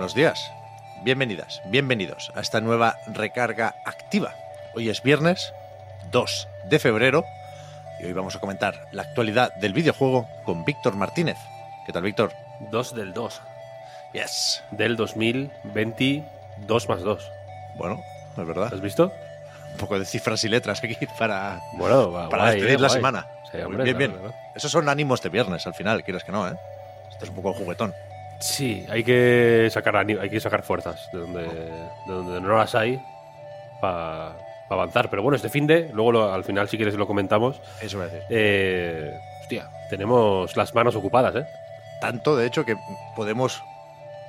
[0.00, 0.50] Buenos días,
[1.04, 4.34] bienvenidas, bienvenidos a esta nueva recarga activa.
[4.74, 5.52] Hoy es viernes
[6.10, 7.22] 2 de febrero
[8.00, 11.36] y hoy vamos a comentar la actualidad del videojuego con Víctor Martínez.
[11.84, 12.32] ¿Qué tal, Víctor?
[12.70, 13.42] 2 del 2.
[14.14, 14.62] Yes.
[14.70, 17.30] Del 2022 más 2.
[17.76, 18.00] Bueno,
[18.38, 18.72] es verdad.
[18.72, 19.12] ¿Has visto?
[19.72, 22.88] Un poco de cifras y letras aquí para, Bueno, va, para guay, despedir eh, la
[22.88, 22.98] guay.
[22.98, 23.26] semana.
[23.52, 24.20] Sí, Muy hombre, bien, claro, bien.
[24.30, 24.34] claro.
[24.54, 26.54] Esos son ánimos de viernes al final, quieres que no, ¿eh?
[27.10, 27.92] Esto es un poco juguetón.
[28.40, 33.00] Sí, hay que sacar hay que sacar fuerzas de donde, de donde no las hay
[33.80, 34.32] para
[34.70, 35.10] avanzar.
[35.10, 37.60] Pero bueno, este fin de, luego lo- al final si quieres lo comentamos.
[37.82, 38.26] Eso voy a decir.
[38.30, 41.46] Eh, hostia, tenemos las manos ocupadas, ¿eh?
[42.00, 42.76] Tanto, de hecho, que
[43.14, 43.62] podemos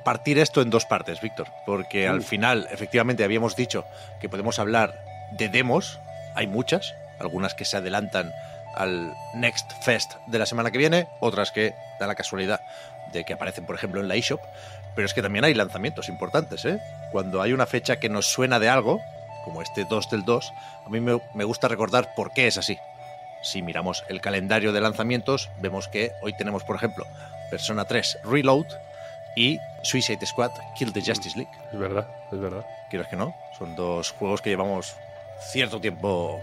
[0.03, 1.47] partir esto en dos partes, Víctor.
[1.65, 3.85] Porque al final, efectivamente, habíamos dicho
[4.19, 4.99] que podemos hablar
[5.31, 5.99] de demos.
[6.35, 8.33] Hay muchas, algunas que se adelantan
[8.75, 12.61] al Next Fest de la semana que viene, otras que da la casualidad
[13.11, 14.41] de que aparecen, por ejemplo, en la eShop.
[14.95, 16.79] Pero es que también hay lanzamientos importantes, ¿eh?
[17.11, 19.01] Cuando hay una fecha que nos suena de algo,
[19.45, 20.53] como este 2 del 2,
[20.85, 22.77] a mí me, me gusta recordar por qué es así.
[23.41, 27.05] Si miramos el calendario de lanzamientos, vemos que hoy tenemos, por ejemplo,
[27.49, 28.67] Persona 3 Reload
[29.35, 31.51] y Suicide Squad Kill the Justice League.
[31.71, 32.65] Es verdad, es verdad.
[32.89, 34.95] Quieres que no, son dos juegos que llevamos
[35.39, 36.39] cierto tiempo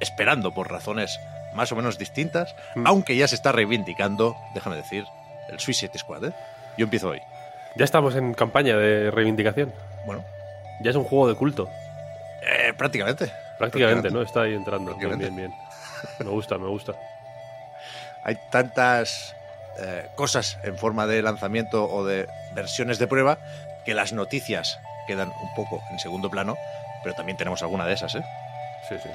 [0.00, 1.18] esperando por razones
[1.54, 2.86] más o menos distintas, Mm.
[2.86, 5.04] aunque ya se está reivindicando, déjame decir,
[5.50, 6.24] el Suicide Squad.
[6.26, 6.32] ¿eh?
[6.76, 7.20] Yo empiezo hoy.
[7.76, 9.72] Ya estamos en campaña de reivindicación.
[10.06, 10.24] Bueno,
[10.80, 11.68] Ya es un juego de culto.
[12.42, 13.30] eh, prácticamente.
[13.58, 14.22] Prácticamente, ¿no?
[14.22, 14.94] Está ahí entrando.
[14.94, 15.54] Bien, bien, bien.
[16.20, 16.92] Me gusta, me gusta.
[18.24, 19.34] Hay tantas
[19.80, 23.38] eh, cosas en forma de lanzamiento o de versiones de prueba
[23.84, 26.56] que las noticias quedan un poco en segundo plano,
[27.02, 28.22] pero también tenemos alguna de esas, ¿eh?
[28.88, 29.08] Sí, sí.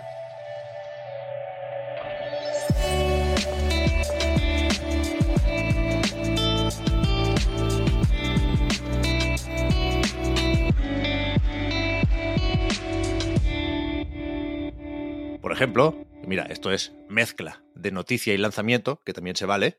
[15.43, 19.77] Por ejemplo, mira, esto es mezcla de noticia y lanzamiento, que también se vale.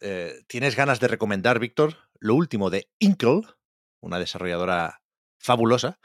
[0.00, 3.40] Eh, ¿Tienes ganas de recomendar, Víctor, lo último de Inkle,
[4.00, 5.02] una desarrolladora
[5.40, 5.98] fabulosa,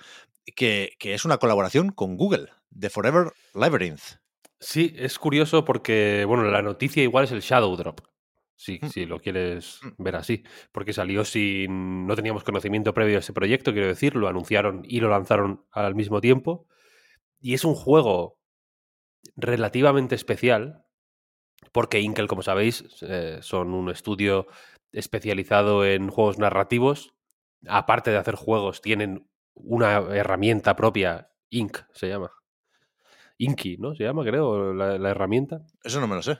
[0.55, 4.01] que, que es una colaboración con Google, de Forever Labyrinth?
[4.59, 7.99] Sí, es curioso porque, bueno, la noticia igual es el Shadow Drop.
[8.55, 8.87] Sí, Mm.
[8.89, 10.03] si lo quieres Mm.
[10.03, 10.43] ver así.
[10.71, 12.07] Porque salió sin.
[12.07, 14.15] No teníamos conocimiento previo a ese proyecto, quiero decir.
[14.15, 16.65] Lo anunciaron y lo lanzaron al mismo tiempo.
[17.39, 18.39] Y es un juego
[19.35, 20.85] relativamente especial.
[21.71, 24.47] Porque Inkel, como sabéis, eh, son un estudio
[24.91, 27.13] especializado en juegos narrativos.
[27.67, 32.31] Aparte de hacer juegos, tienen una herramienta propia, Ink se llama.
[33.37, 33.95] Inky, ¿no?
[33.95, 35.65] Se llama, creo, la, la herramienta.
[35.83, 36.37] Eso no me lo sé.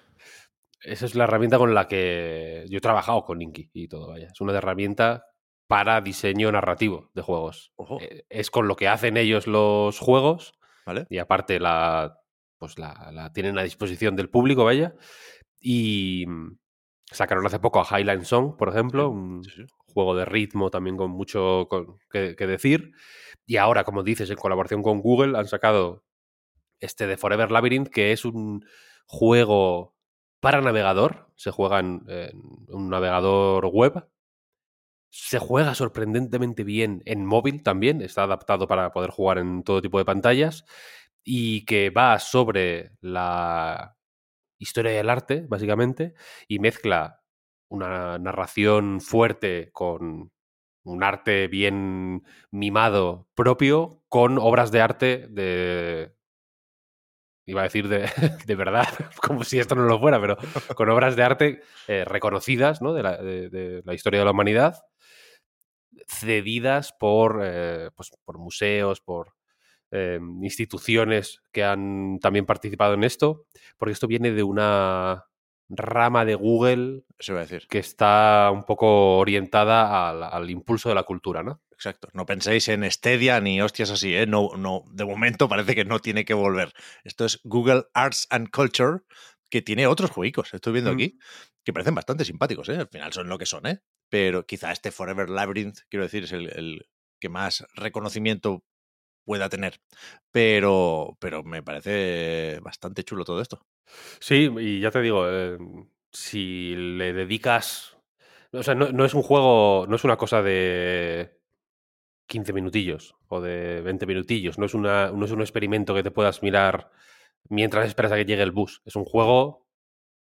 [0.82, 4.28] Esa es la herramienta con la que yo he trabajado con Inky y todo, vaya.
[4.28, 5.26] Es una herramienta
[5.68, 7.74] para diseño narrativo de juegos.
[7.76, 7.98] Ojo.
[8.02, 10.54] Eh, es con lo que hacen ellos los juegos
[10.86, 11.08] ¿Vale?
[11.10, 12.20] y aparte la,
[12.66, 14.96] pues la, la tienen a disposición del público, vaya.
[15.62, 16.58] Y mm,
[17.12, 19.44] sacaron hace poco a Highline Song, por ejemplo, un
[19.88, 22.92] juego de ritmo también con mucho con- que, que decir.
[23.46, 26.04] Y ahora, como dices, en colaboración con Google han sacado
[26.80, 28.66] este de Forever Labyrinth, que es un
[29.08, 29.96] juego
[30.42, 31.30] para navegador.
[31.36, 32.32] Se juega en, en
[32.70, 34.08] un navegador web.
[35.10, 38.02] Se juega sorprendentemente bien en móvil también.
[38.02, 40.66] Está adaptado para poder jugar en todo tipo de pantallas.
[41.26, 43.98] Y que va sobre la
[44.60, 46.14] historia del arte, básicamente,
[46.48, 47.22] y mezcla
[47.70, 50.32] una narración fuerte con
[50.86, 56.16] un arte bien mimado propio con obras de arte de...
[57.48, 58.00] Iba a decir de,
[58.48, 58.88] de verdad,
[59.22, 60.36] como si esto no lo fuera, pero
[60.76, 62.94] con obras de arte eh, reconocidas ¿no?
[62.94, 64.84] de, la, de- la historia de la humanidad,
[66.08, 69.35] cedidas por, eh, pues, por museos, por
[69.96, 73.46] eh, instituciones que han también participado en esto,
[73.78, 75.26] porque esto viene de una
[75.70, 77.68] rama de Google Eso iba a decir.
[77.68, 81.62] que está un poco orientada al, al impulso de la cultura, ¿no?
[81.72, 82.08] Exacto.
[82.14, 84.28] No penséis en Stadia ni hostias así, ¿eh?
[84.28, 86.72] No, no, de momento parece que no tiene que volver.
[87.04, 89.00] Esto es Google Arts and Culture,
[89.50, 90.96] que tiene otros juegos, estoy viendo Mm.
[90.96, 91.18] aquí,
[91.64, 92.78] que parecen bastante simpáticos, ¿eh?
[92.78, 93.80] Al final son lo que son, ¿eh?
[94.10, 96.88] Pero quizá este Forever Labyrinth, quiero decir, es el, el
[97.20, 98.64] que más reconocimiento
[99.26, 99.82] pueda tener.
[100.32, 103.66] Pero, pero me parece bastante chulo todo esto.
[104.20, 105.58] Sí, y ya te digo, eh,
[106.12, 107.98] si le dedicas.
[108.52, 111.40] O sea, no, es un juego, no es una cosa de
[112.28, 116.12] 15 minutillos o de 20 minutillos, no es, una, no es un experimento que te
[116.12, 116.92] puedas mirar
[117.50, 118.82] mientras esperas a que llegue el bus.
[118.86, 119.68] Es un juego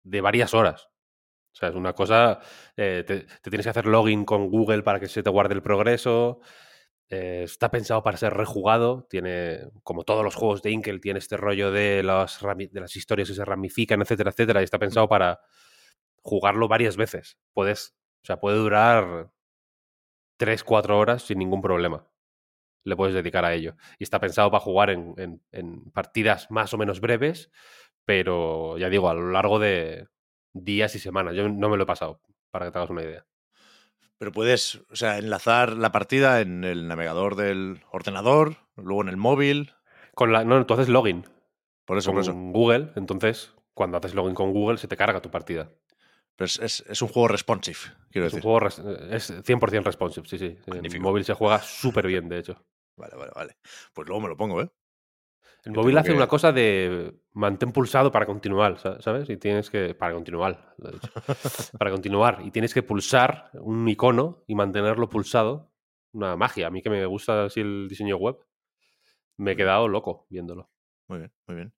[0.04, 0.89] de varias horas.
[1.54, 2.39] O sea, es una cosa.
[2.78, 5.63] eh, te, te tienes que hacer login con Google para que se te guarde el
[5.63, 6.42] progreso.
[7.13, 9.06] Eh, está pensado para ser rejugado.
[9.10, 13.30] Tiene, como todos los juegos de Inkel, tiene este rollo de las, de las historias
[13.30, 14.62] que se ramifican, etcétera, etcétera.
[14.62, 15.39] Y está pensado para
[16.24, 17.38] jugarlo varias veces.
[17.54, 19.31] Puedes, o sea, puede durar
[20.38, 22.07] 3, 4 horas sin ningún problema.
[22.86, 23.75] Le puedes dedicar a ello.
[24.00, 27.51] Y está pensado para jugar en, en- en partidas más o menos breves,
[28.06, 30.07] pero ya digo, a lo largo de
[30.54, 31.36] días y semanas.
[31.36, 32.21] Yo no me lo he pasado,
[32.51, 33.25] para que te hagas una idea.
[34.24, 39.18] Pero puedes, o sea, enlazar la partida en el navegador del ordenador, luego en el
[39.18, 39.74] móvil.
[40.16, 41.25] Con la, no, tú haces login
[41.84, 42.34] Por eso, con por eso.
[42.34, 45.70] Google, entonces cuando haces login con Google se te carga tu partida.
[46.38, 47.78] Pero es, es- es un juego responsive,
[48.12, 48.44] quiero Es un decir.
[48.44, 50.58] juego res- es 100% responsive, sí, sí.
[50.68, 51.04] En Magnífico.
[51.04, 52.66] móvil se juega súper bien, de hecho.
[52.96, 53.58] Vale, vale, vale.
[53.94, 54.70] Pues luego me lo pongo, ¿eh?
[55.65, 59.30] El móvil hace que- una cosa de mantén pulsado para continuar, sa- ¿sabes?
[59.30, 59.95] Y tienes que.
[59.95, 61.12] Para continuar, lo he dicho.
[61.80, 62.42] para continuar.
[62.44, 65.71] Y tienes que pulsar un icono y mantenerlo pulsado.
[66.12, 66.68] Una magia.
[66.68, 68.38] A mí que me gusta así el diseño web.
[69.38, 70.69] Me he quedado loco viéndolo.
[71.07, 71.74] Muy bien, muy bien.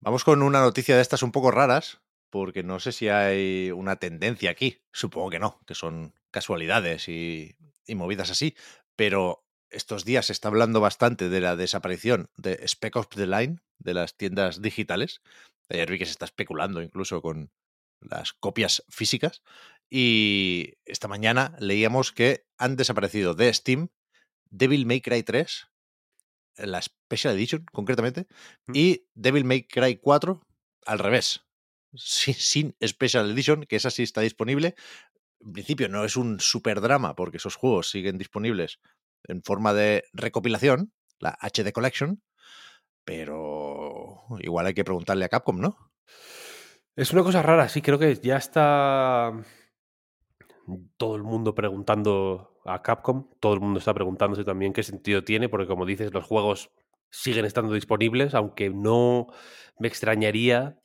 [0.00, 3.96] Vamos con una noticia de estas un poco raras, porque no sé si hay una
[3.96, 4.78] tendencia aquí.
[4.92, 7.56] Supongo que no, que son casualidades y,
[7.86, 8.54] y movidas así.
[8.94, 13.58] Pero estos días se está hablando bastante de la desaparición de Spec Ops The Line,
[13.78, 15.22] de las tiendas digitales.
[15.68, 17.50] Ayer vi que se está especulando incluso con
[18.00, 19.42] las copias físicas.
[19.90, 23.88] Y esta mañana leíamos que han desaparecido de Steam
[24.50, 25.68] Devil May Cry 3,
[26.58, 28.26] la Special Edition concretamente,
[28.72, 30.42] y Devil May Cry 4
[30.86, 31.44] al revés,
[31.94, 34.74] sin, sin Special Edition, que esa sí está disponible.
[35.40, 38.80] En principio no es un super drama porque esos juegos siguen disponibles
[39.28, 42.22] en forma de recopilación, la HD Collection,
[43.04, 45.90] pero igual hay que preguntarle a Capcom, ¿no?
[46.96, 49.32] Es una cosa rara, sí, creo que ya está
[50.96, 55.48] todo el mundo preguntando a Capcom, todo el mundo está preguntándose también qué sentido tiene,
[55.48, 56.70] porque como dices, los juegos
[57.10, 59.28] siguen estando disponibles, aunque no
[59.78, 60.78] me extrañaría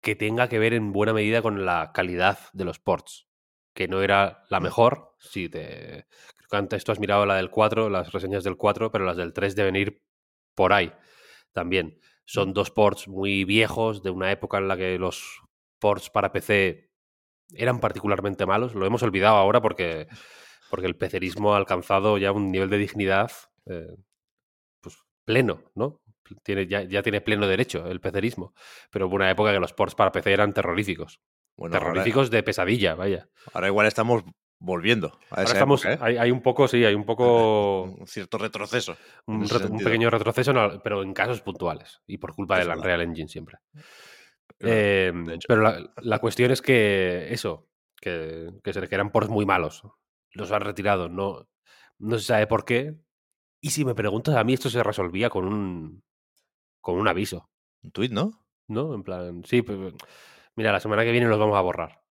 [0.00, 3.28] que tenga que ver en buena medida con la calidad de los ports,
[3.74, 4.62] que no era la Mm.
[4.64, 5.14] mejor.
[5.18, 6.06] Sí, te...
[6.54, 9.54] antes tú has mirado la del 4, las reseñas del 4, pero las del 3
[9.56, 10.02] deben ir
[10.54, 10.92] por ahí
[11.52, 11.98] también.
[12.26, 15.40] Son dos ports muy viejos, de una época en la que los
[15.78, 16.90] ports para PC
[17.52, 18.74] eran particularmente malos.
[18.74, 20.08] Lo hemos olvidado ahora porque,
[20.70, 23.30] porque el pecerismo ha alcanzado ya un nivel de dignidad
[23.66, 23.96] eh,
[24.80, 26.00] pues, pleno, ¿no?
[26.42, 28.54] Tiene, ya, ya tiene pleno derecho el pecerismo.
[28.90, 31.20] Pero hubo una época que los ports para PC eran terroríficos.
[31.56, 33.28] Bueno, ahora, terroríficos de pesadilla, vaya.
[33.52, 34.24] ahora igual estamos
[34.64, 35.98] volviendo a Ahora esa estamos, época, ¿eh?
[36.00, 38.96] hay, hay un poco, sí, hay un poco un cierto retroceso.
[39.26, 39.46] un,
[39.82, 40.52] pequeño retroceso,
[40.82, 42.68] pero en casos puntuales y por culpa del.
[42.68, 43.58] Unreal Engine siempre.
[44.60, 45.46] Eh, hecho.
[45.48, 47.68] pero la, la cuestión es que eso,
[48.00, 49.82] que, que, se, que eran ports muy malos.
[50.32, 51.48] Los han retirado, no,
[51.98, 52.94] no se sabe por qué.
[53.60, 56.02] Y si me preguntas, a mí esto se resolvía con un,
[56.80, 57.48] con un aviso,
[57.82, 58.44] Un tuit, ¿no?
[58.68, 58.94] ¿no?
[58.94, 59.94] En plan, sí, pues,
[60.56, 62.03] mira, la semana que viene los vamos a borrar.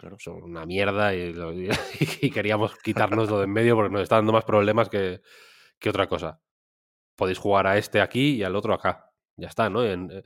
[0.00, 1.52] Claro, son una mierda y, lo-
[2.22, 5.20] y queríamos quitárnoslo de en medio porque nos está dando más problemas que,
[5.78, 6.40] que otra cosa.
[7.16, 9.12] Podéis jugar a este aquí y al otro acá.
[9.36, 9.84] Ya está, ¿no?
[9.84, 10.22] En- eh,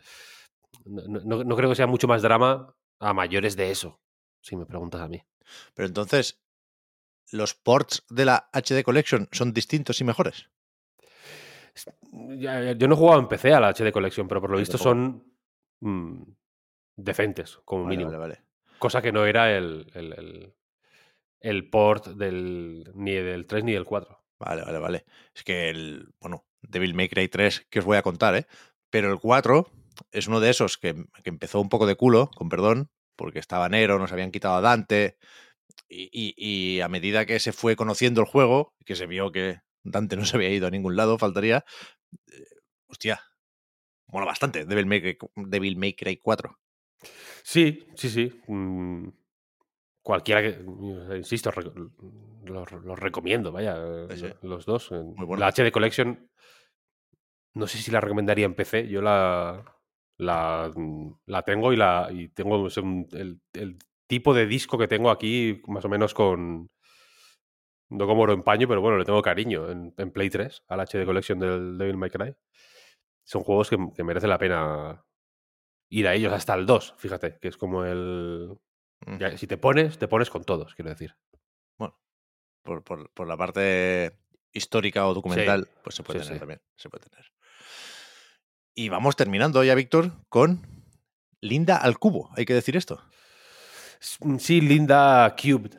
[0.84, 4.00] no, no- no creo que sea mucho más drama a mayores de eso,
[4.40, 5.20] si me preguntas a mí.
[5.74, 6.40] Pero entonces,
[7.32, 10.50] ¿los ports de la HD Collection son distintos y mejores?
[12.12, 15.34] Yo no he jugado en PC a la HD Collection, pero por lo visto son
[15.80, 16.22] mm,
[16.94, 18.10] decentes, como Vale, mínimo.
[18.12, 18.43] vale, vale.
[18.78, 20.54] Cosa que no era el, el,
[21.40, 24.24] el- port del, ni del 3 ni del 4.
[24.38, 25.04] Vale, vale, vale.
[25.34, 28.46] Es que el, bueno, Devil May Cry 3, que os voy a contar, ¿eh?
[28.90, 29.70] Pero el 4
[30.12, 33.68] es uno de esos que, que empezó un poco de culo, con perdón, porque estaba
[33.68, 35.16] negro, nos habían quitado a Dante,
[35.88, 40.16] y, y- a medida que se fue conociendo el juego, que se vio que Dante
[40.18, 41.64] no se había ido a ningún lado, faltaría,
[42.32, 42.44] eh,
[42.88, 43.20] hostia,
[44.08, 46.58] mola bastante Devil May, Devil May Cry 4.
[47.42, 48.40] Sí, sí, sí.
[48.48, 49.08] mm,
[50.02, 50.60] cualquiera que.
[51.16, 51.70] Insisto, re-
[52.44, 53.76] los, los recomiendo, vaya.
[54.16, 54.26] Sí.
[54.42, 54.90] Los dos.
[54.92, 55.40] Muy bueno.
[55.40, 56.30] La HD Collection.
[57.54, 58.88] No sé si la recomendaría en PC.
[58.88, 59.64] Yo la.
[60.16, 64.86] La, mm, la tengo y la y tengo un- el, el tipo de disco que
[64.86, 66.70] tengo aquí, más o menos con.
[67.90, 70.80] No como oro en paño, pero bueno, le tengo cariño en, en Play 3, al
[70.80, 72.34] HD Collection del Devil May Cry.
[73.24, 75.04] Son juegos que, que merece la pena
[75.98, 78.56] ir a ellos hasta el 2, fíjate, que es como el.
[79.06, 79.18] Mm.
[79.18, 81.14] ya, si te pones, te pones con todos, quiero decir.
[81.78, 81.98] Bueno,
[82.62, 84.18] por, por- por la parte
[84.52, 86.40] histórica o documental, pues se puede sí, tener sí.
[86.40, 86.60] también.
[86.76, 87.26] Se puede tener.
[88.74, 90.60] Y vamos terminando ya, Víctor, con
[91.40, 92.30] Linda al cubo.
[92.36, 93.00] Hay que decir esto.
[94.20, 95.72] Mm, Sí, Linda Cubed.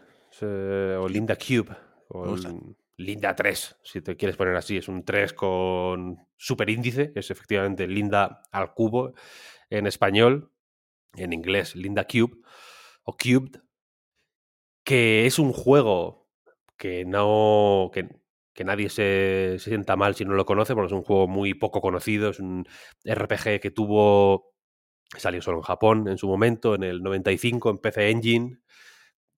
[1.00, 1.76] o Linda Cube.
[2.10, 2.50] O Me gusta.
[2.50, 4.78] el Linda 3, si te quieres poner así.
[4.78, 7.12] Es un 3 con superíndice.
[7.16, 9.14] Es efectivamente Linda al cubo
[9.70, 10.52] en español.
[11.16, 12.38] En inglés, Linda Cube.
[13.04, 13.62] O Cubed.
[14.84, 16.30] Que es un juego
[16.78, 17.90] que no.
[17.94, 18.08] que,
[18.54, 21.54] que nadie se, se sienta mal si no lo conoce, porque es un juego muy
[21.54, 22.30] poco conocido.
[22.30, 22.66] Es un
[23.04, 24.54] RPG que tuvo.
[25.18, 28.60] Salió solo en Japón en su momento, en el 95, en PC Engine.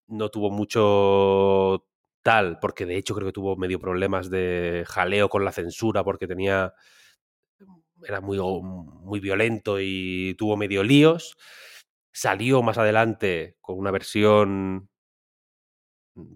[0.07, 1.87] No tuvo mucho
[2.61, 6.73] porque de hecho creo que tuvo medio problemas de jaleo con la censura, porque tenía.
[8.03, 11.35] Era muy, muy violento y tuvo medio líos.
[12.11, 14.89] Salió más adelante con una versión.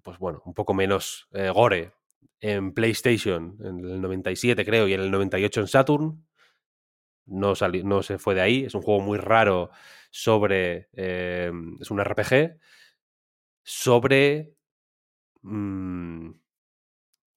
[0.03, 1.93] Pues bueno, un poco menos eh, gore
[2.39, 6.25] en PlayStation en el 97, creo, y en el 98 en Saturn
[7.25, 8.63] no, sali- no se fue de ahí.
[8.65, 9.69] Es un juego muy raro
[10.11, 10.89] sobre.
[10.93, 12.59] eh, es un RPG
[13.63, 14.53] sobre.
[15.41, 16.31] Mm,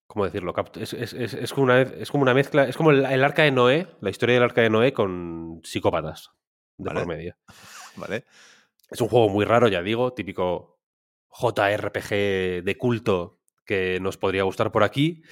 [0.06, 0.54] ¿Cómo decirlo?
[0.76, 2.64] Es, es- es- es como una, es como una mezcla.
[2.68, 6.30] Es como el, el arca de Noé, la historia del arca de Noé con psicópatas
[6.76, 7.00] de Vale.
[7.00, 7.36] por medio.
[7.96, 8.24] ¿Vale?
[8.90, 10.78] Es un juego muy raro, ya digo, típico
[11.30, 15.22] JRPG de culto que nos podría gustar por aquí.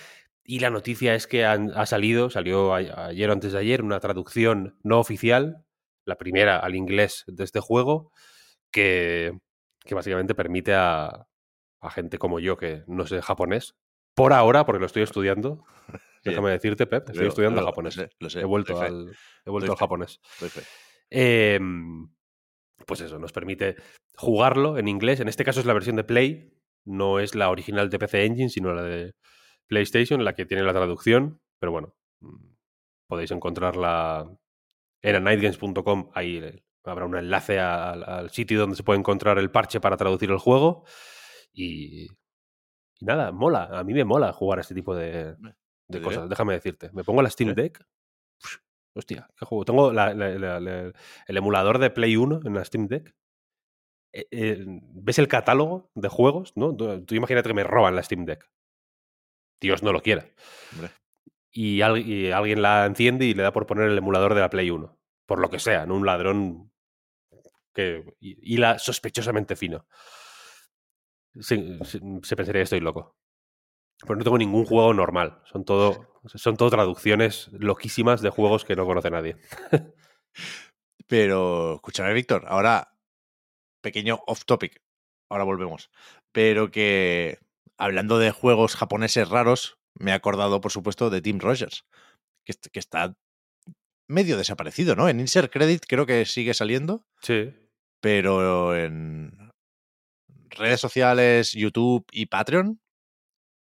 [0.43, 3.83] Y la noticia es que han- ha salido, salió a- ayer o antes de ayer,
[3.83, 5.65] una traducción no oficial,
[6.07, 8.11] la primera al inglés de este juego,
[8.73, 9.39] que,
[9.81, 11.29] que básicamente permite a,
[11.83, 13.75] a gente como yo que no sé japonés,
[14.15, 15.65] por ahora, porque lo estoy estudiando,
[16.25, 17.95] déjame decirte, Pep, estoy estudiando lo japonés.
[17.95, 19.13] sé, lo sé, he vuelto, al,
[19.45, 20.21] he vuelto al japonés.
[21.11, 22.09] Em,
[22.87, 23.77] pues eso, nos permite
[24.17, 25.21] jugarlo en inglés.
[25.21, 26.53] En este caso es la versión de Play,
[26.85, 29.13] no es la original de PC Engine, sino la de
[29.67, 31.41] PlayStation, la que tiene la traducción.
[31.59, 32.55] Pero bueno, mm,
[33.09, 34.31] podéis encontrarla
[35.03, 36.11] en anightgames.com.
[36.15, 39.97] Ahí eh, habrá un enlace al, al sitio donde se puede encontrar el parche para
[39.97, 40.85] traducir el juego.
[41.53, 42.09] Y, y
[43.01, 43.65] nada, mola.
[43.73, 45.55] A mí me mola jugar a este tipo de, de
[45.89, 46.03] diré.
[46.05, 46.29] cosas.
[46.29, 46.91] Déjame decirte.
[46.93, 47.55] Me pongo la Steam.
[47.55, 47.85] Deck.
[48.95, 49.65] Hostia, qué juego.
[49.65, 50.93] Tengo la- la- la- la-
[51.27, 53.15] el emulador de Play 1 en la Steam Deck.
[54.15, 56.53] Eh, eh, ¿Ves el catálogo de juegos?
[56.57, 56.77] ¿no?
[56.77, 58.51] Tú, tú imagínate que me roban la Steam Deck.
[59.61, 60.27] Dios no lo quiera.
[61.51, 64.51] Y, al- y alguien la enciende y le da por poner el emulador de la
[64.51, 64.99] Play 1.
[65.27, 65.95] Por lo que sea, ¿no?
[65.95, 66.73] Un ladrón
[67.75, 69.87] que hila sospechosamente fino.
[71.41, 73.15] Se, se- se pensaría que estoy loco.
[74.01, 75.41] Pero no tengo ningún juego normal.
[75.45, 79.37] Son todo, son todo traducciones loquísimas de juegos que no conoce nadie.
[81.07, 82.97] Pero, escúchame, Víctor, ahora,
[83.83, 84.81] pequeño off topic,
[85.31, 85.91] ahora volvemos.
[86.33, 87.39] Pero que,
[87.79, 91.85] hablando de juegos japoneses raros, me he acordado, por supuesto, de Tim Rogers,
[92.47, 93.15] que, que está
[94.09, 95.09] medio desaparecido, ¿no?
[95.09, 97.55] En Insert Credit creo que sigue saliendo, Sí.
[98.01, 99.42] pero en
[100.57, 102.81] redes sociales, YouTube y Patreon,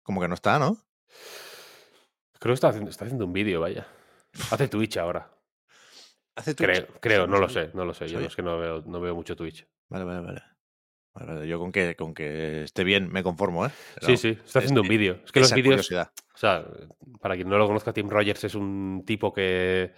[0.04, 0.78] como que no está, ¿no?
[2.40, 3.88] Creo que está haciendo, está haciendo un vídeo, vaya.
[4.52, 5.32] Hace Twitch ahora.
[6.36, 6.70] Hace Twitch.
[6.70, 8.08] Creo, creo, no lo sé, no lo sé.
[8.08, 8.28] Yo sabía.
[8.28, 9.68] es que no veo, no veo mucho Twitch.
[9.90, 11.48] Vale, vale, vale.
[11.48, 13.70] Yo con que, con que esté bien me conformo, ¿eh?
[13.96, 15.20] Pero Sí, sí, está haciendo un vídeo.
[15.24, 16.12] Es que los vídeos, curiosidad.
[16.34, 16.66] o sea,
[17.22, 19.94] para quien no lo conozca, Tim Rogers es un tipo que,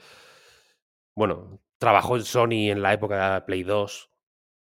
[1.16, 4.10] bueno, trabajó en Sony en la época de la Play 2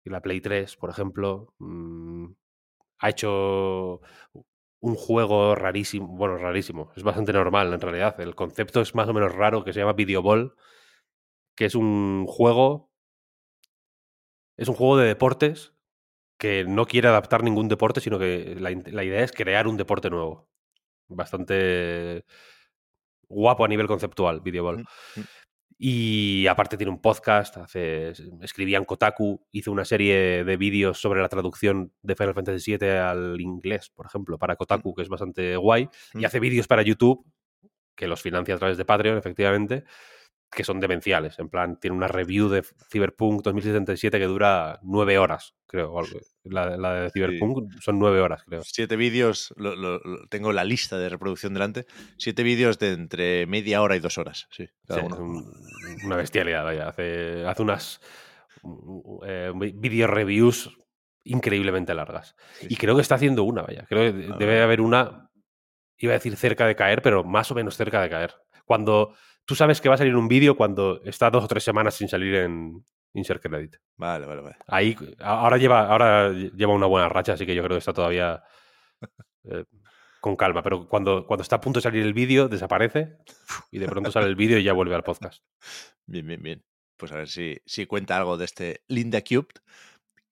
[0.04, 1.54] y la Play 3, por ejemplo.
[1.58, 2.32] Mm,
[3.00, 4.00] ha hecho
[4.80, 8.20] un juego rarísimo, bueno, rarísimo, es bastante normal en realidad.
[8.20, 10.54] El concepto es más o menos raro, que se llama Video Ball,
[11.56, 12.90] que es un juego,
[14.56, 15.74] es un juego de deportes
[16.38, 20.48] que no quiere adaptar ningún deporte, sino que la, idea es crear un deporte nuevo.
[21.08, 22.24] Bastante
[23.28, 24.78] guapo a nivel conceptual, Videoball.
[24.78, 25.24] Mm, mm.
[25.78, 28.12] Y aparte tiene un podcast, hace,
[28.42, 32.88] escribía en Kotaku, hizo una serie de vídeos sobre la traducción de Final Fantasy VII
[32.90, 35.88] al inglés, por ejemplo, para Kotaku, que es bastante guay.
[36.14, 36.24] Y Mm.
[36.26, 37.24] hace vídeos para YouTube,
[37.96, 39.84] que los financia a través de Patreon, efectivamente,
[40.54, 41.38] que son demenciales.
[41.38, 45.94] En plan, tiene una review de Cyberpunk 2077 que dura nueve horas, creo.
[46.44, 48.62] La, la de Cyberpunk son nueve horas, creo.
[48.64, 51.86] Siete vídeos, lo, lo- lo- tengo la lista de reproducción delante.
[52.18, 54.46] Siete vídeos de entre media hora y dos horas.
[54.50, 55.14] Sí, cada Sí, uno.
[55.16, 56.88] es un- una bestialidad, vaya.
[56.88, 58.00] Hace, hace unas
[59.26, 60.70] eh, video reviews
[61.24, 62.34] increíblemente largas.
[62.60, 63.86] Sí, Y creo que está haciendo una, vaya.
[63.88, 65.30] Creo que debe haber una,
[65.98, 68.34] iba a decir cerca de caer, pero más o menos cerca de caer.
[68.66, 71.94] Cuando tú sabes que va a salir un vídeo cuando está dos o tres semanas
[71.94, 72.84] sin salir en
[73.14, 73.76] Insert Credit.
[73.96, 74.56] Vale, vale, vale.
[74.66, 78.42] Ahí, ahora lleva, ahora lleva una buena racha, así que yo creo que está todavía
[79.44, 79.64] eh,
[80.20, 80.62] con calma.
[80.62, 83.18] Pero cuando, cuando está a punto de salir el vídeo, desaparece
[83.70, 85.44] y de pronto sale el vídeo y ya vuelve al podcast.
[86.06, 86.64] Bien, bien, bien.
[86.98, 89.62] Pues a ver si, si cuenta algo de este Linda Cubed,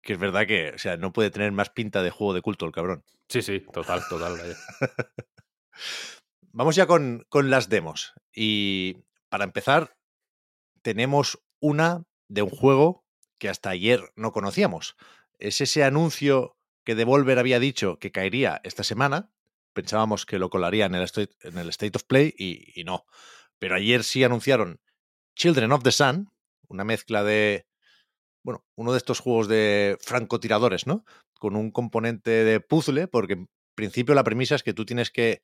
[0.03, 2.67] que es verdad que, o sea, no puede tener más pinta de juego de culto
[2.67, 3.03] el cabrón.
[3.29, 4.39] Sí, sí, total, total.
[6.53, 8.13] Vamos ya con, con las demos.
[8.35, 9.97] Y para empezar,
[10.83, 13.07] tenemos una de un juego
[13.39, 14.97] que hasta ayer no conocíamos.
[15.39, 19.31] Es ese anuncio que Devolver había dicho que caería esta semana.
[19.73, 23.07] Pensábamos que lo colaría en el State, en el state of Play y, y no.
[23.59, 24.81] Pero ayer sí anunciaron
[25.35, 26.31] Children of the Sun,
[26.69, 27.67] una mezcla de,
[28.43, 31.05] bueno, uno de estos juegos de francotiradores, ¿no?
[31.39, 35.43] Con un componente de puzzle, porque en principio la premisa es que tú tienes que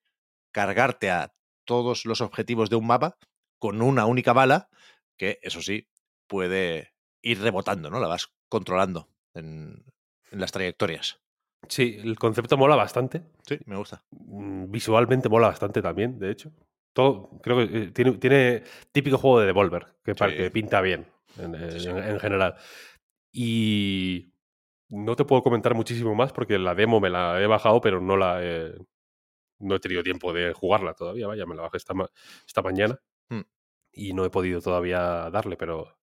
[0.59, 1.33] cargarte a
[1.65, 3.17] todos los objetivos de un mapa
[3.61, 4.69] con una única bala,
[5.17, 5.87] que eso sí,
[6.27, 8.01] puede ir rebotando, ¿no?
[8.01, 9.85] La vas controlando en,
[10.33, 11.21] en las trayectorias.
[11.69, 13.23] Sí, el concepto mola bastante.
[13.47, 14.03] Sí, me gusta.
[14.11, 16.51] Mm, Visualmente mola bastante también, de hecho.
[16.93, 20.37] Todo, creo que eh, tiene, tiene típico juego de Devolver, que, pa- Sí.
[20.37, 21.07] que pinta bien
[21.39, 21.89] en, Sí, sí.
[21.89, 22.57] en- en general.
[23.33, 24.33] Y
[24.89, 28.17] no te puedo comentar muchísimo más porque la demo me la he bajado, pero no
[28.17, 28.75] la he,
[29.59, 31.27] no he tenido tiempo de jugarla todavía.
[31.27, 32.11] Vaya, me la bajé esta, ma-
[32.47, 33.01] esta mañana
[33.31, 33.43] Hmm.
[33.93, 35.99] y no he podido todavía darle, pero,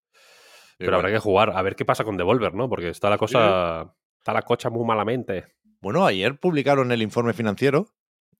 [0.78, 2.70] pero habrá que jugar a ver qué pasa con Devolver, ¿no?
[2.70, 5.56] Porque está la cosa, está la cocha muy malamente.
[5.82, 7.94] Bueno, ayer publicaron el informe financiero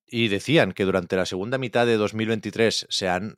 [0.06, 3.38] y decían que durante la segunda mitad de 2023 se han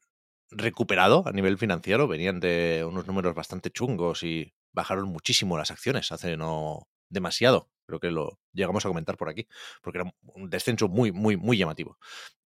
[0.50, 2.08] recuperado a nivel financiero.
[2.08, 7.70] Venían de unos números bastante chungos y bajaron muchísimo las acciones hace no demasiado.
[7.88, 9.48] Creo que lo llegamos a comentar por aquí,
[9.82, 11.98] porque era un descenso muy, muy, muy llamativo.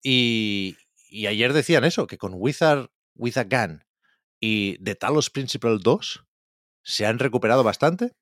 [0.03, 0.77] Y,
[1.27, 3.83] ayer decían eso, que con Wizard with Gun
[4.39, 6.25] y The Talos Principle 2
[6.83, 8.15] se han recuperado bastante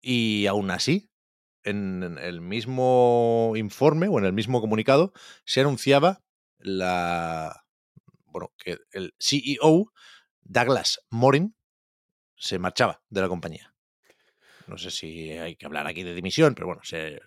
[0.00, 1.10] y aún así
[1.64, 5.12] en el mismo informe o en el mismo comunicado
[5.44, 6.22] se anunciaba
[6.58, 7.64] la
[8.26, 9.92] bueno que el CEO
[10.42, 11.56] Douglas Morin
[12.36, 13.75] se marchaba de la compañía.
[14.66, 17.20] No sé si hay que hablar aquí de dimisión, pero bueno, se,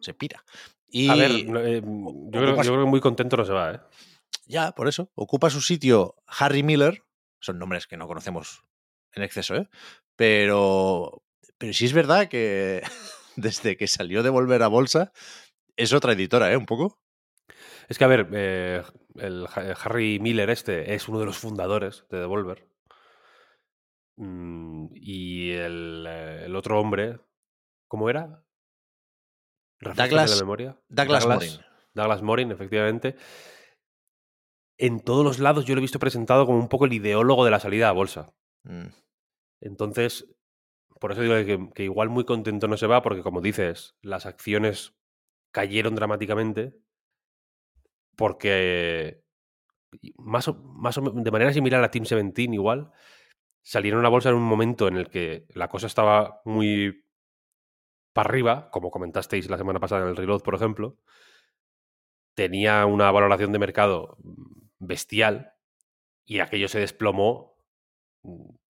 [0.00, 0.44] se pira.
[0.88, 1.44] Y A ver, eh,
[1.84, 3.80] yo, creo, yo creo que muy contento no se va, ¿eh?
[4.46, 7.02] ya, por eso, ocupa su sitio Harry Miller.
[7.40, 8.64] Son nombres que no conocemos
[9.12, 9.68] en exceso, ¿eh?
[10.16, 11.22] Pero,
[11.58, 12.82] pero sí es verdad que
[13.36, 15.12] desde que salió de volver a bolsa,
[15.76, 16.56] es otra editora, ¿eh?
[16.56, 16.98] Un poco.
[17.88, 18.82] Es que, a ver, eh,
[19.16, 22.66] el Ha- Harry Miller este es uno de los fundadores de Devolver.
[24.20, 27.20] Mm, y el, eh, el otro hombre,
[27.86, 28.44] ¿cómo era?
[29.80, 30.80] Douglas- la memoria.
[30.88, 31.50] Douglas Morin.
[31.94, 33.16] Douglas Morin, efectivamente.
[34.76, 37.50] En todos los lados yo lo he visto presentado como un poco el ideólogo de
[37.50, 38.32] la salida a bolsa.
[38.64, 38.86] Mm,
[39.60, 40.26] Entonces,
[41.00, 44.26] por eso digo que, que igual muy contento no se va, porque como dices, las
[44.26, 44.94] acciones
[45.52, 46.74] cayeron dramáticamente
[48.16, 49.22] porque
[50.16, 52.90] más o, más o de manera similar a Team 17 igual,
[53.68, 57.04] salieron a la bolsa en un momento en el que la cosa estaba muy
[58.14, 60.96] para arriba, como comentasteis la semana pasada en el Reload, por ejemplo,
[62.34, 64.16] tenía una valoración de mercado
[64.78, 65.52] bestial
[66.24, 67.58] y aquello se desplomó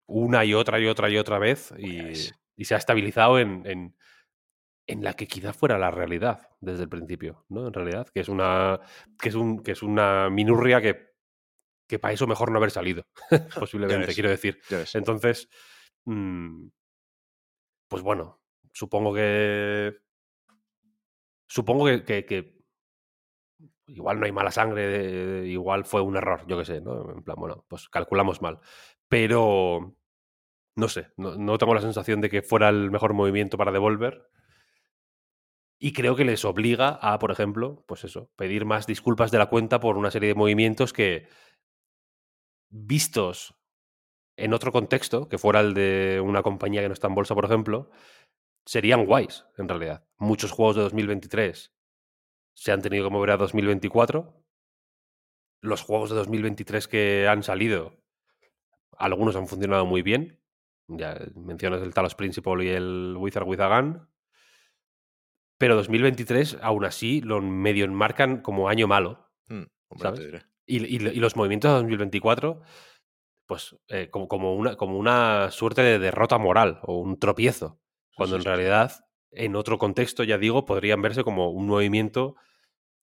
[0.05, 3.65] una y otra y otra y otra vez y, Pues- y se ha estabilizado en,
[3.65, 3.95] en,
[4.85, 7.65] en la que quizá fuera la realidad desde el principio, ¿no?
[7.67, 8.81] En realidad, que es una,
[9.17, 11.08] que es un, que es una minurria que,
[11.89, 13.03] que para eso mejor no haber salido,
[13.59, 14.15] posiblemente, ves.
[14.15, 14.61] quiero decir.
[14.93, 15.49] Entonces,
[16.05, 16.67] mm,
[17.89, 18.39] pues bueno,
[18.71, 19.97] supongo que.
[21.47, 22.59] Supongo que, que- que
[23.87, 27.11] igual no hay mala sangre, de- igual fue un error, yo qué sé, ¿no?
[27.11, 28.59] En plan, bueno, pues calculamos mal.
[29.07, 29.95] Pero
[30.75, 34.29] no sé, no, no tengo la sensación de que fuera el mejor movimiento para devolver.
[35.81, 39.47] Y creo que les obliga a, por ejemplo, pues eso, pedir más disculpas de la
[39.49, 41.27] cuenta por una serie de movimientos que,
[42.69, 43.55] vistos
[44.37, 47.45] en otro contexto, que fuera el de una compañía que no está en bolsa, por
[47.45, 47.89] ejemplo,
[48.65, 50.05] serían guays, en realidad.
[50.17, 51.73] Muchos juegos de 2023
[52.53, 54.45] se han tenido que mover a 2024.
[55.61, 57.99] Los juegos de 2023 que han salido
[58.97, 60.39] algunos han funcionado muy bien.
[60.87, 64.07] Ya mencionas el Talos Principle y el Wizard with a Gun.
[65.57, 69.29] Pero 2023, aún así, lo medio enmarcan como año malo.
[69.47, 70.19] Mm, hombre, ¿Sabes?
[70.19, 70.48] te diré.
[70.69, 72.61] Y, y- y los movimientos de 2024,
[73.47, 77.79] pues eh, como, como, una, como una suerte de derrota moral o un tropiezo.
[78.15, 78.91] Cuando sí, en realidad,
[79.31, 82.35] en otro contexto, ya digo, podrían verse como un movimiento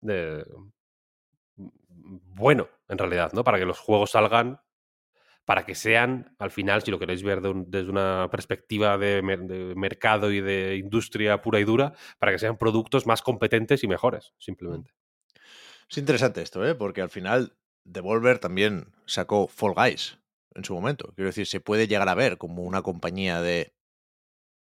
[0.02, 0.44] de...
[1.88, 3.44] bueno, en realidad, ¿no?
[3.44, 4.60] Para que los juegos salgan,
[5.46, 9.22] para que sean, al final, si lo queréis ver de un- desde una perspectiva de,
[9.22, 13.84] mer- de mercado y de industria pura y dura, para que sean productos más competentes
[13.84, 14.92] y mejores, simplemente.
[15.88, 16.74] Es interesante esto, ¿eh?
[16.74, 20.18] Porque al final Devolver también sacó Fall Guys
[20.54, 21.12] en su momento.
[21.14, 23.74] Quiero decir, se puede llegar a ver como una compañía de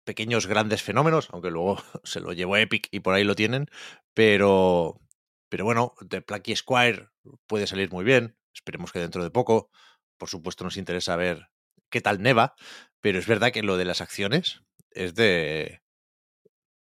[0.06, 3.68] pequeños grandes fenómenos, aunque luego se lo llevó Epic y por ahí lo tienen,
[4.14, 5.02] pero
[5.50, 7.10] pero bueno, The Plucky Squire
[7.48, 9.70] puede salir muy bien, esperemos que dentro de poco.
[10.18, 11.50] Por supuesto nos interesa ver
[11.90, 12.56] qué tal Neva,
[13.02, 15.82] pero es verdad que lo de las acciones es de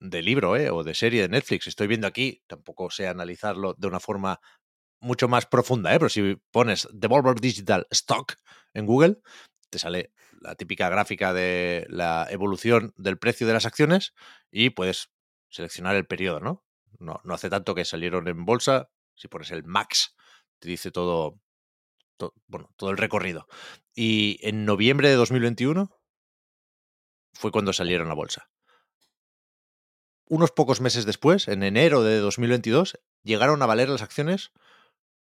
[0.09, 0.69] de libro, ¿eh?
[0.69, 1.67] O de serie de Netflix.
[1.67, 4.39] Estoy viendo aquí, tampoco sé analizarlo de una forma
[5.01, 5.99] mucho más profunda, ¿eh?
[5.99, 8.35] Pero si pones Devolver Digital Stock
[8.73, 9.17] en Google,
[9.69, 14.13] te sale la típica gráfica de la evolución del precio de las acciones
[14.51, 15.09] y puedes
[15.49, 16.63] seleccionar el periodo, ¿no?
[16.99, 18.89] No, hace tanto que salieron en bolsa.
[19.15, 20.15] Si pones el max,
[20.59, 21.39] te dice todo,
[22.17, 23.47] to- bueno, todo el recorrido.
[23.95, 25.91] Y en noviembre de 2021
[27.33, 28.49] fue cuando salieron a bolsa.
[30.27, 34.51] Unos pocos meses después, en enero de 2022, llegaron a valer las acciones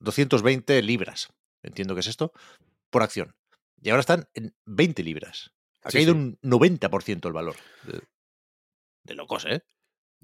[0.00, 1.32] 220 libras.
[1.62, 2.32] Entiendo que es esto,
[2.90, 3.34] por acción.
[3.80, 5.52] Y ahora están en 20 libras.
[5.82, 6.18] Ha Sí, caído sí.
[6.18, 7.56] un 90% el valor.
[7.84, 8.00] De,
[9.04, 9.62] de locos, ¿eh?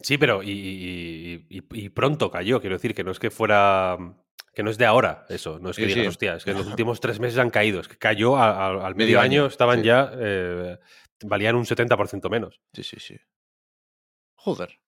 [0.00, 3.96] Sí, pero y, y- y- y pronto cayó, quiero decir, que no es que fuera.
[4.54, 6.58] que no es de ahora eso, no es que Sí, digas, hostia, es que en
[6.58, 9.40] los últimos tres meses han caído, es que cayó a- a- al medio, Medio año,
[9.42, 10.10] año, estaban ya.
[10.14, 10.78] eh,
[11.24, 12.60] valían un 70% menos.
[12.72, 13.16] Sí, sí, sí.
[14.56, 14.80] Joder.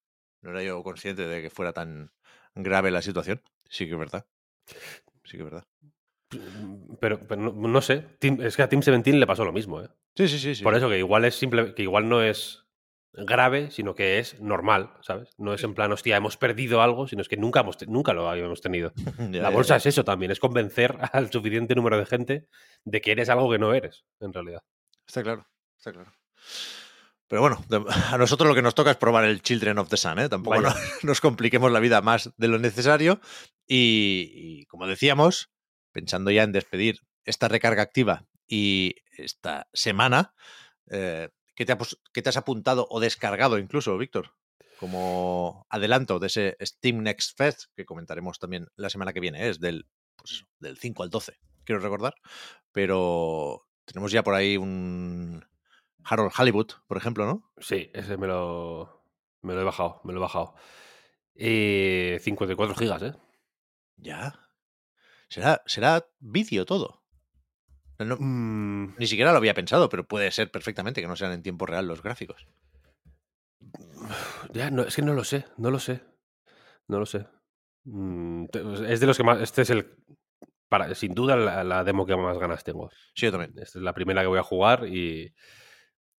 [0.43, 2.13] No era yo consciente de que fuera tan
[2.55, 3.43] grave la situación.
[3.69, 4.27] Sí que es verdad.
[5.25, 5.65] Sí que es verdad.
[7.01, 9.81] Pero, pero no, no sé, Team- es que a Team 17 le pasó lo mismo,
[9.83, 9.89] ¿eh?
[10.17, 10.55] Sí, sí, sí.
[10.55, 10.63] sí.
[10.65, 12.65] Por eso que igual es simple, que igual no es
[13.13, 15.31] grave, sino que es normal, ¿sabes?
[15.37, 18.29] No es en plan, hostia, hemos perdido algo, sino es que nunca, hemos nunca lo
[18.31, 18.93] habíamos tenido.
[19.33, 19.79] Ya, La ya, bolsa ya.
[19.79, 22.49] es eso también, es convencer al suficiente número de gente
[22.85, 24.63] de que eres algo que no eres, en realidad.
[25.07, 25.47] Está claro,
[25.77, 26.13] está claro.
[27.31, 27.65] Pero bueno,
[28.11, 30.29] a nosotros lo que nos toca es probar el Children of the Sun, ¿eh?
[30.29, 30.57] Tampoco
[31.05, 33.21] nos compliquemos la vida más de lo necesario.
[33.69, 35.49] Y, y como decíamos,
[35.93, 40.35] pensando ya en despedir esta recarga activa y esta semana,
[40.91, 44.35] eh, ¿qué, te ha pos- qué te has apuntado o descargado incluso, Víctor?
[44.81, 49.51] Como adelanto de ese Steam Next Fest, que comentaremos también la semana que viene, ¿eh?
[49.51, 52.15] es del, pues eso, del 5 al 12, quiero recordar.
[52.73, 55.45] Pero tenemos ya por ahí un
[56.05, 57.53] Harold Hollywood, por ejemplo, ¿no?
[57.59, 59.05] Sí, ese me lo,
[59.43, 60.55] me lo he bajado, me lo he bajado.
[61.35, 63.15] Eh, 54 gigas, ¿eh?
[63.97, 64.49] Ya.
[65.29, 67.03] Será, será vídeo todo.
[67.99, 71.43] No- Mm, ni siquiera lo había pensado, pero puede ser perfectamente que no sean en
[71.43, 72.47] tiempo real los gráficos.
[74.53, 76.01] ya, no, es que no lo sé, no lo sé.
[76.89, 77.27] No lo sé.
[77.85, 79.41] Mm, te- es de los que más.
[79.41, 79.95] Este es el.
[80.69, 82.91] Para, sin duda, la, la demo que más ganas tengo.
[83.15, 83.53] Sí, yo también.
[83.59, 85.35] Esta es la primera que voy a jugar y,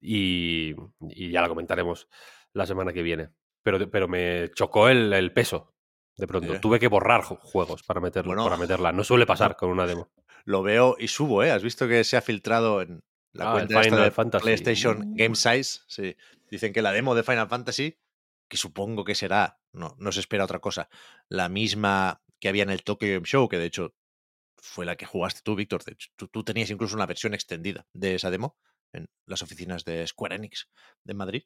[0.02, 0.74] y,
[1.10, 2.08] y ya la comentaremos
[2.54, 3.30] la semana que viene.
[3.64, 5.74] Pero, pero me chocó el, el peso.
[6.18, 6.60] De pronto, Sí.
[6.60, 8.44] tuve que borrar ju- juegos para, meterlo, Bueno.
[8.46, 8.92] para meterla.
[8.92, 10.12] No suele pasar con una demo.
[10.44, 11.52] Lo veo y subo, ¿eh?
[11.52, 14.44] ¿Has visto que se ha filtrado en la Ah, cuenta Final de Fantasy.
[14.44, 15.16] PlayStation Uh.
[15.16, 15.82] Game Size?
[15.88, 16.16] Sí.
[16.50, 17.98] Dicen que la demo de Final Fantasy,
[18.50, 20.90] que supongo que será, no, no se espera otra cosa,
[21.30, 23.94] la misma que había en el Tokyo Game Show, que de hecho
[24.58, 25.82] fue la que jugaste tú, Víctor.
[26.18, 28.58] Tú, tú tenías incluso una versión extendida de esa demo
[28.94, 30.70] en las oficinas de Square Enix
[31.04, 31.44] de Madrid.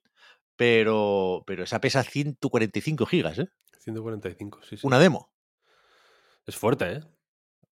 [0.56, 3.48] Pero, pero esa pesa 145 gigas, ¿eh?
[3.80, 4.88] 145, sí, sí.
[4.88, 5.32] Una demo.
[6.46, 7.02] Es fuerte, ¿eh?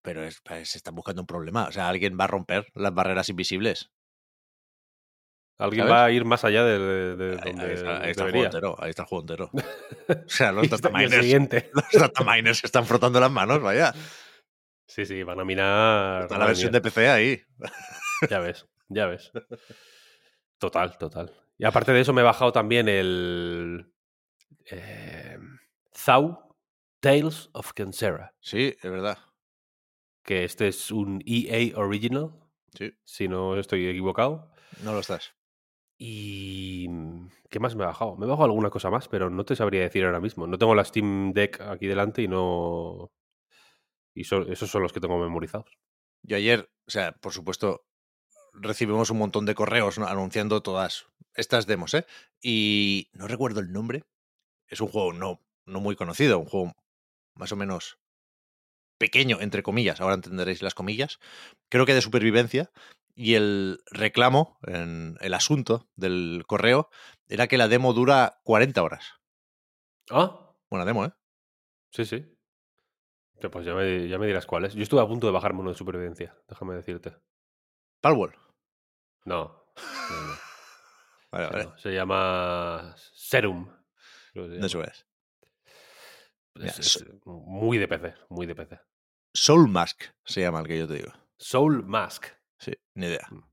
[0.02, 1.66] Pero es, se están buscando un problema.
[1.68, 3.92] O sea, alguien va a romper las barreras invisibles.
[5.60, 5.94] Alguien ¿Sabes?
[5.94, 8.32] va a ir más allá de, de- de Ahí, donde ahí está, ahí está el
[8.32, 8.76] juego entero.
[8.80, 9.52] Ahí está el juego entero.
[10.26, 11.72] O sea, los dataminers, siguiente.
[11.94, 13.94] los dataminers se están frotando las manos, vaya.
[14.88, 16.24] Sí, sí, van a minar.
[16.24, 17.42] Está la versión de PC ahí.
[18.30, 19.32] Ya ves, ya ves.
[20.58, 21.32] Total, total.
[21.58, 23.94] Y aparte de eso, me he bajado también el.
[24.72, 25.38] Eh,
[26.06, 26.56] Thou
[27.00, 28.34] Tales of Kensera.
[28.40, 29.18] Sí, es verdad.
[30.24, 32.32] Que este es un EA Original,
[32.74, 34.52] Sí, si no estoy equivocado.
[34.84, 35.36] no lo estás.
[35.98, 36.88] Y.
[37.50, 38.16] ¿Qué más me he bajado?
[38.16, 40.48] Me he bajado alguna cosa más, pero no te sabría decir ahora mismo.
[40.48, 43.12] No tengo la Steam Deck aquí delante y no.
[44.16, 45.78] Y so- esos son los que tengo memorizados.
[46.24, 47.86] Yo ayer, o sea, por supuesto,
[48.54, 50.08] recibimos un montón de correos ¿no?
[50.08, 52.06] anunciando todas estas demos, ¿eh?
[52.42, 54.04] Y no recuerdo el nombre.
[54.68, 56.74] Es un juego no, no muy conocido, un juego
[57.36, 57.98] más o menos
[58.98, 61.20] pequeño, entre comillas, ahora entenderéis las comillas,
[61.70, 62.72] creo que de supervivencia,
[63.16, 66.90] y el reclamo, en el asunto del correo,
[67.28, 69.14] era que la demo dura 40 horas.
[70.10, 71.12] Ah, Buena demo, ¿eh?
[71.92, 72.26] sí, sí.
[73.52, 74.74] Pues ya me, ya me dirás cuál es.
[74.74, 77.14] Yo estuve a punto de bajarme uno de supervivencia, déjame decirte.
[78.02, 78.43] Palworld.
[79.26, 79.66] No.
[80.10, 80.36] no, no,
[81.32, 81.64] Vale, vale.
[81.66, 81.78] no.
[81.78, 83.66] Se llama Serum.
[84.34, 84.68] se llama.
[84.72, 85.06] cuál es.
[86.56, 88.80] Es- Ya, es muy de PC, muy de PC.
[89.34, 91.12] Soul Mask se llama el que yo te digo.
[91.38, 92.28] Soul Mask.
[92.60, 93.28] Sí, ni idea.
[93.32, 93.44] Mm.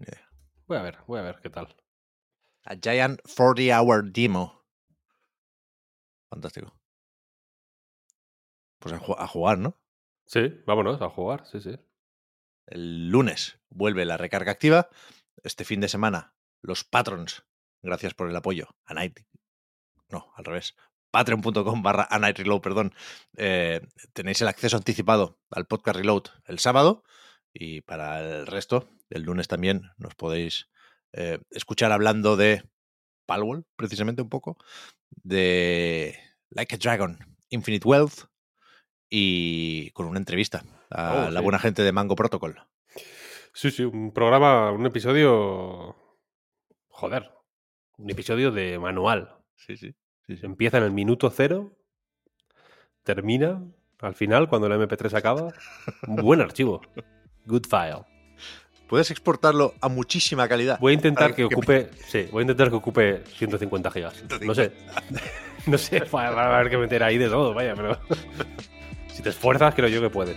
[0.00, 0.30] Ni idea.
[0.66, 1.74] Voy a ver, voy a ver qué tal.
[2.64, 4.66] A Giant 40 Hour Demo.
[6.28, 6.78] Fantástico.
[8.78, 9.80] Pues a jugar, ¿no?
[10.26, 11.78] Sí, vámonos a jugar, sí, sí.
[12.70, 14.88] El lunes vuelve la recarga activa.
[15.42, 17.44] Este fin de semana, los patrons,
[17.82, 18.68] gracias por el apoyo.
[18.86, 19.20] A Night.
[20.08, 20.76] No, al revés.
[21.10, 22.94] Patreon.com barra a Night Reload, perdón.
[23.36, 23.80] Eh,
[24.12, 27.02] tenéis el acceso anticipado al podcast Reload el sábado.
[27.52, 30.68] Y para el resto, el lunes también nos podéis
[31.12, 32.62] eh, escuchar hablando de
[33.26, 34.56] Palworld, precisamente un poco.
[35.10, 36.16] De
[36.50, 38.29] Like a Dragon, Infinite Wealth.
[39.10, 41.44] Y con una entrevista a Oh, la sí.
[41.44, 42.62] buena gente de Mango Protocol.
[43.52, 45.96] Sí, sí, un programa, un episodio.
[46.88, 47.30] Joder.
[47.98, 49.34] Un episodio de manual.
[49.56, 49.94] Sí, sí.
[50.26, 50.46] sí, sí.
[50.46, 51.76] Empieza en el minuto cero,
[53.02, 53.62] termina
[53.98, 55.48] al final, cuando el MP3 acaba.
[56.06, 56.80] Un buen archivo.
[57.44, 58.04] Good file.
[58.88, 60.78] Puedes exportarlo a muchísima calidad.
[60.80, 61.90] Voy a intentar Para que ocupe.
[62.08, 64.24] Sí, voy a intentar que ocupe 150 gigas.
[64.40, 64.72] No sé.
[65.66, 68.00] No sé, va a haber que meter ahí de todo, vaya, pero.
[69.20, 70.34] Si te esfuerzas, creo yo que puedes.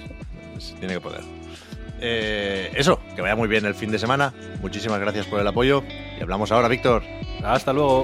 [0.77, 1.21] Tiene que poder.
[2.01, 4.33] Eh, eso, que vaya muy bien el fin de semana.
[4.61, 5.83] Muchísimas gracias por el apoyo.
[6.19, 7.01] Y hablamos ahora, Víctor.
[7.41, 8.03] Hasta luego.